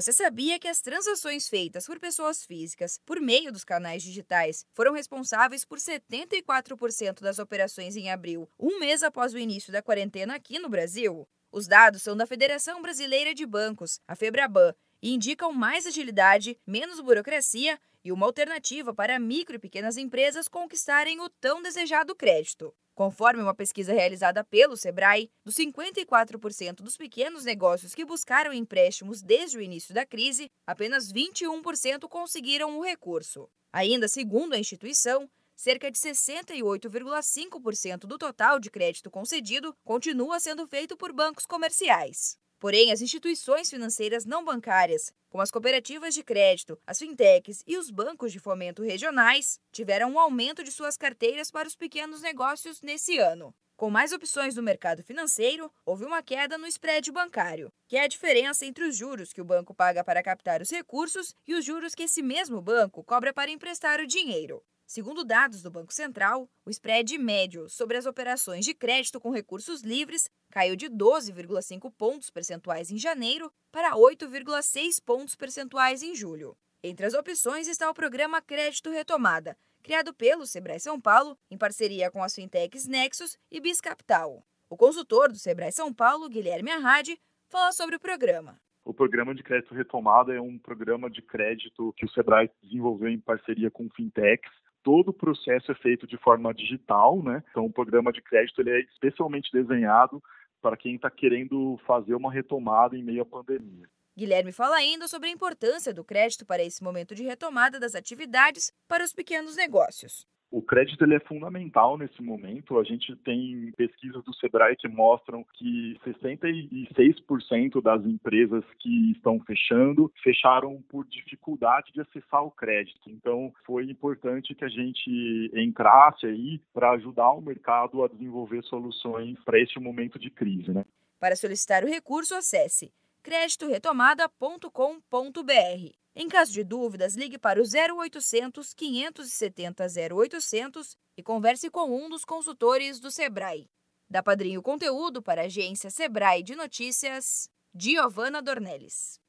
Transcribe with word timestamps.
Você 0.00 0.12
sabia 0.12 0.60
que 0.60 0.68
as 0.68 0.80
transações 0.80 1.48
feitas 1.48 1.84
por 1.84 1.98
pessoas 1.98 2.44
físicas 2.44 3.00
por 3.04 3.20
meio 3.20 3.50
dos 3.50 3.64
canais 3.64 4.00
digitais 4.00 4.64
foram 4.72 4.92
responsáveis 4.92 5.64
por 5.64 5.78
74% 5.78 7.20
das 7.20 7.40
operações 7.40 7.96
em 7.96 8.08
abril, 8.08 8.48
um 8.56 8.78
mês 8.78 9.02
após 9.02 9.34
o 9.34 9.38
início 9.38 9.72
da 9.72 9.82
quarentena 9.82 10.36
aqui 10.36 10.60
no 10.60 10.68
Brasil? 10.68 11.28
Os 11.50 11.66
dados 11.66 12.00
são 12.00 12.16
da 12.16 12.28
Federação 12.28 12.80
Brasileira 12.80 13.34
de 13.34 13.44
Bancos, 13.44 13.98
a 14.06 14.14
Febraban, 14.14 14.72
e 15.02 15.12
indicam 15.12 15.52
mais 15.52 15.84
agilidade, 15.84 16.56
menos 16.64 17.00
burocracia 17.00 17.76
e 18.04 18.12
uma 18.12 18.24
alternativa 18.24 18.94
para 18.94 19.18
micro 19.18 19.56
e 19.56 19.58
pequenas 19.58 19.96
empresas 19.96 20.46
conquistarem 20.46 21.20
o 21.20 21.28
tão 21.28 21.60
desejado 21.60 22.14
crédito. 22.14 22.72
Conforme 22.98 23.40
uma 23.40 23.54
pesquisa 23.54 23.92
realizada 23.92 24.42
pelo 24.42 24.76
Sebrae, 24.76 25.30
dos 25.44 25.54
54% 25.54 26.82
dos 26.82 26.96
pequenos 26.96 27.44
negócios 27.44 27.94
que 27.94 28.04
buscaram 28.04 28.52
empréstimos 28.52 29.22
desde 29.22 29.56
o 29.56 29.62
início 29.62 29.94
da 29.94 30.04
crise, 30.04 30.50
apenas 30.66 31.12
21% 31.12 32.08
conseguiram 32.08 32.76
o 32.76 32.82
recurso. 32.82 33.48
Ainda 33.72 34.08
segundo 34.08 34.54
a 34.54 34.58
instituição, 34.58 35.30
cerca 35.54 35.92
de 35.92 35.96
68,5% 35.96 37.98
do 37.98 38.18
total 38.18 38.58
de 38.58 38.68
crédito 38.68 39.12
concedido 39.12 39.76
continua 39.84 40.40
sendo 40.40 40.66
feito 40.66 40.96
por 40.96 41.12
bancos 41.12 41.46
comerciais. 41.46 42.36
Porém, 42.58 42.90
as 42.90 43.00
instituições 43.00 43.70
financeiras 43.70 44.24
não 44.24 44.44
bancárias, 44.44 45.12
como 45.30 45.42
as 45.42 45.50
cooperativas 45.50 46.12
de 46.12 46.24
crédito, 46.24 46.76
as 46.84 46.98
fintechs 46.98 47.62
e 47.64 47.76
os 47.76 47.88
bancos 47.88 48.32
de 48.32 48.40
fomento 48.40 48.82
regionais, 48.82 49.60
tiveram 49.70 50.10
um 50.10 50.18
aumento 50.18 50.64
de 50.64 50.72
suas 50.72 50.96
carteiras 50.96 51.52
para 51.52 51.68
os 51.68 51.76
pequenos 51.76 52.20
negócios 52.20 52.82
nesse 52.82 53.16
ano. 53.18 53.54
Com 53.76 53.90
mais 53.90 54.12
opções 54.12 54.56
no 54.56 54.62
mercado 54.62 55.04
financeiro, 55.04 55.72
houve 55.86 56.04
uma 56.04 56.20
queda 56.20 56.58
no 56.58 56.66
spread 56.66 57.12
bancário, 57.12 57.72
que 57.86 57.96
é 57.96 58.02
a 58.02 58.08
diferença 58.08 58.66
entre 58.66 58.82
os 58.82 58.96
juros 58.96 59.32
que 59.32 59.40
o 59.40 59.44
banco 59.44 59.72
paga 59.72 60.02
para 60.02 60.20
captar 60.20 60.60
os 60.60 60.68
recursos 60.68 61.36
e 61.46 61.54
os 61.54 61.64
juros 61.64 61.94
que 61.94 62.02
esse 62.02 62.20
mesmo 62.20 62.60
banco 62.60 63.04
cobra 63.04 63.32
para 63.32 63.52
emprestar 63.52 64.00
o 64.00 64.06
dinheiro. 64.06 64.60
Segundo 64.88 65.22
dados 65.22 65.60
do 65.60 65.70
Banco 65.70 65.92
Central, 65.92 66.48
o 66.64 66.70
spread 66.70 67.18
médio 67.18 67.68
sobre 67.68 67.98
as 67.98 68.06
operações 68.06 68.64
de 68.64 68.72
crédito 68.72 69.20
com 69.20 69.30
recursos 69.30 69.82
livres 69.82 70.30
caiu 70.50 70.74
de 70.74 70.88
12,5 70.88 71.92
pontos 71.92 72.30
percentuais 72.30 72.90
em 72.90 72.96
janeiro 72.96 73.52
para 73.70 73.94
8,6 73.96 75.04
pontos 75.04 75.36
percentuais 75.36 76.02
em 76.02 76.14
julho. 76.14 76.56
Entre 76.82 77.04
as 77.04 77.12
opções 77.12 77.68
está 77.68 77.90
o 77.90 77.92
programa 77.92 78.40
Crédito 78.40 78.88
Retomada, 78.88 79.58
criado 79.82 80.14
pelo 80.14 80.46
Sebrae 80.46 80.80
São 80.80 80.98
Paulo 80.98 81.36
em 81.50 81.58
parceria 81.58 82.10
com 82.10 82.22
as 82.22 82.34
fintechs 82.34 82.88
Nexus 82.88 83.36
e 83.52 83.60
Biscapital. 83.60 84.42
O 84.70 84.76
consultor 84.78 85.30
do 85.30 85.36
Sebrae 85.36 85.70
São 85.70 85.92
Paulo, 85.92 86.30
Guilherme 86.30 86.70
Arrade, 86.70 87.20
fala 87.50 87.72
sobre 87.72 87.96
o 87.96 88.00
programa. 88.00 88.58
O 88.86 88.94
programa 88.94 89.34
de 89.34 89.42
crédito 89.42 89.74
retomada 89.74 90.32
é 90.32 90.40
um 90.40 90.58
programa 90.58 91.10
de 91.10 91.20
crédito 91.20 91.92
que 91.94 92.06
o 92.06 92.10
Sebrae 92.10 92.50
desenvolveu 92.62 93.10
em 93.10 93.20
parceria 93.20 93.70
com 93.70 93.86
fintechs 93.90 94.50
todo 94.88 95.10
o 95.10 95.12
processo 95.12 95.70
é 95.70 95.74
feito 95.74 96.06
de 96.06 96.16
forma 96.16 96.54
digital, 96.54 97.22
né? 97.22 97.44
Então 97.50 97.66
o 97.66 97.70
programa 97.70 98.10
de 98.10 98.22
crédito 98.22 98.62
ele 98.62 98.70
é 98.70 98.80
especialmente 98.80 99.52
desenhado 99.52 100.22
para 100.62 100.78
quem 100.78 100.94
está 100.94 101.10
querendo 101.10 101.78
fazer 101.86 102.14
uma 102.14 102.32
retomada 102.32 102.96
em 102.96 103.02
meio 103.02 103.20
à 103.20 103.26
pandemia. 103.26 103.86
Guilherme 104.16 104.50
fala 104.50 104.76
ainda 104.76 105.06
sobre 105.06 105.28
a 105.28 105.32
importância 105.32 105.92
do 105.92 106.02
crédito 106.02 106.46
para 106.46 106.64
esse 106.64 106.82
momento 106.82 107.14
de 107.14 107.22
retomada 107.22 107.78
das 107.78 107.94
atividades 107.94 108.72
para 108.88 109.04
os 109.04 109.12
pequenos 109.12 109.56
negócios. 109.56 110.26
O 110.50 110.62
crédito 110.62 111.04
ele 111.04 111.14
é 111.14 111.20
fundamental 111.20 111.98
nesse 111.98 112.22
momento. 112.22 112.78
A 112.78 112.84
gente 112.84 113.14
tem 113.16 113.70
pesquisas 113.76 114.24
do 114.24 114.34
Sebrae 114.34 114.76
que 114.76 114.88
mostram 114.88 115.44
que 115.54 115.98
66% 116.06 117.82
das 117.82 118.04
empresas 118.06 118.64
que 118.80 119.12
estão 119.12 119.38
fechando 119.40 120.10
fecharam 120.22 120.82
por 120.88 121.06
dificuldade 121.06 121.92
de 121.92 122.00
acessar 122.00 122.42
o 122.42 122.50
crédito. 122.50 123.10
Então, 123.10 123.52
foi 123.66 123.84
importante 123.90 124.54
que 124.54 124.64
a 124.64 124.68
gente 124.68 125.50
entrasse 125.54 126.26
aí 126.26 126.60
para 126.72 126.92
ajudar 126.92 127.32
o 127.32 127.42
mercado 127.42 128.02
a 128.02 128.08
desenvolver 128.08 128.62
soluções 128.64 129.38
para 129.44 129.60
este 129.60 129.78
momento 129.78 130.18
de 130.18 130.30
crise, 130.30 130.72
né? 130.72 130.84
Para 131.20 131.36
solicitar 131.36 131.84
o 131.84 131.88
recurso, 131.88 132.34
acesse 132.34 132.90
creditoretomada.com.br. 133.28 135.92
Em 136.16 136.28
caso 136.28 136.50
de 136.50 136.64
dúvidas, 136.64 137.14
ligue 137.14 137.38
para 137.38 137.60
o 137.60 137.62
0800 137.62 138.72
570 138.72 139.84
0800 140.14 140.96
e 141.14 141.22
converse 141.22 141.70
com 141.70 141.94
um 141.94 142.08
dos 142.08 142.24
consultores 142.24 142.98
do 142.98 143.10
Sebrae. 143.10 143.68
Da 144.08 144.22
Padrinho 144.22 144.62
Conteúdo 144.62 145.22
para 145.22 145.42
a 145.42 145.44
agência 145.44 145.90
Sebrae 145.90 146.42
de 146.42 146.56
Notícias, 146.56 147.50
Giovana 147.74 148.40
Dornelles. 148.40 149.20